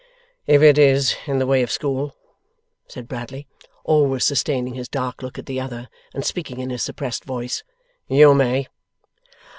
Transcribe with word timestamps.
'If 0.47 0.63
it 0.63 0.79
is 0.79 1.15
in 1.27 1.37
the 1.37 1.45
way 1.45 1.61
of 1.61 1.69
school,' 1.69 2.15
said 2.87 3.07
Bradley, 3.07 3.47
always 3.83 4.25
sustaining 4.25 4.73
his 4.73 4.89
dark 4.89 5.21
look 5.21 5.37
at 5.37 5.45
the 5.45 5.59
other, 5.61 5.89
and 6.11 6.25
speaking 6.25 6.57
in 6.59 6.71
his 6.71 6.81
suppressed 6.81 7.23
voice, 7.23 7.63
'you 8.07 8.33
may. 8.33 8.67